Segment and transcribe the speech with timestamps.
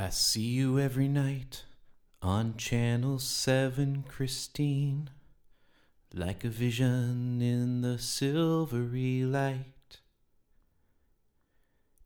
[0.00, 1.64] I see you every night
[2.22, 5.10] on Channel 7, Christine,
[6.14, 9.98] like a vision in the silvery light.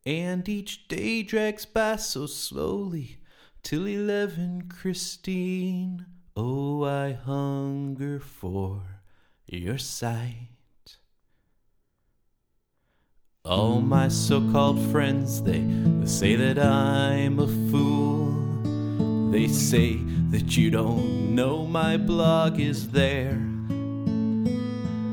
[0.07, 3.19] And each day drags by so slowly
[3.63, 6.07] till 11, Christine.
[6.35, 9.03] Oh, I hunger for
[9.47, 10.52] your sight.
[13.53, 15.63] All my so called friends, they,
[16.07, 18.33] say that I'm a fool.
[19.31, 19.99] They say
[20.31, 23.39] that you don't know my blog is there.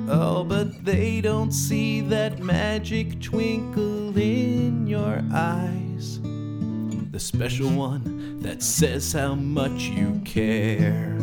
[0.07, 6.21] Oh, but they don't see that magic twinkle in your eyes.
[7.11, 11.13] The special one that says how much you care.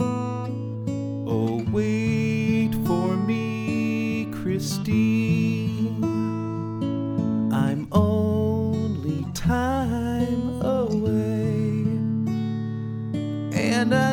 [0.00, 5.29] Oh, wait for me, Christine.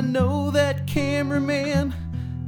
[0.07, 1.93] Know that cameraman,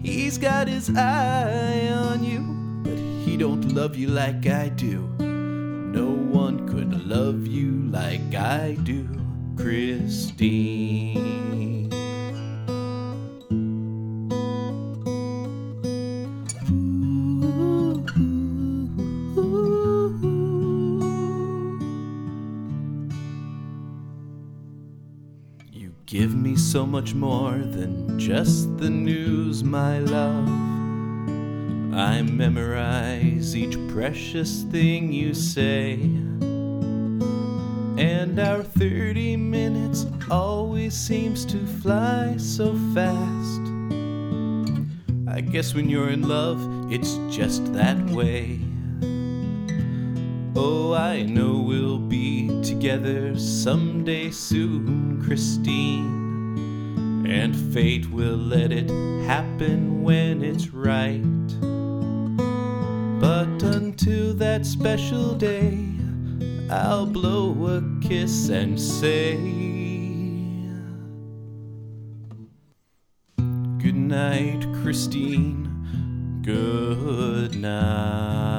[0.02, 2.40] he's got his eye on you,
[2.84, 5.02] but he don't love you like I do.
[5.20, 9.08] No one could love you like I do,
[9.58, 11.29] Christine.
[26.10, 30.50] Give me so much more than just the news, my love.
[31.94, 36.00] I memorize each precious thing you say.
[38.02, 43.62] And our 30 minutes always seems to fly so fast.
[45.28, 48.60] I guess when you're in love, it's just that way.
[50.56, 52.29] Oh, I know we'll be
[52.70, 57.26] together someday soon, Christine.
[57.28, 58.92] And fate will let it
[59.26, 61.24] happen when it's right.
[63.20, 65.80] But until that special day,
[66.70, 69.36] I'll blow a kiss and say,
[73.80, 76.40] Good night, Christine.
[76.44, 78.59] Good night.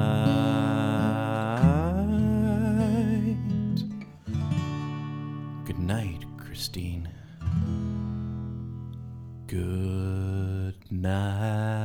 [5.91, 7.09] Night, Christine.
[9.47, 11.80] Good night.